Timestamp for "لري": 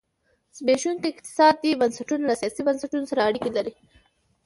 3.57-3.73